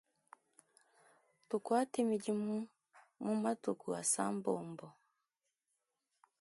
[1.49, 2.55] Tukuate midimu
[3.23, 4.87] mu matuku asambombo.